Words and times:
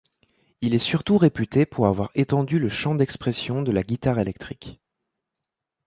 Il 0.61 0.73
est 0.73 0.79
surtout 0.79 1.19
réputé 1.19 1.67
pour 1.67 1.85
avoir 1.85 2.09
étendu 2.15 2.57
le 2.57 2.69
champ 2.69 2.95
d'expression 2.95 3.61
de 3.61 3.71
la 3.71 3.83
guitare 3.83 4.17
électrique. 4.17 4.81